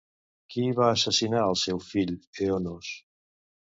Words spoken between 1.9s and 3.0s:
fill Eonos?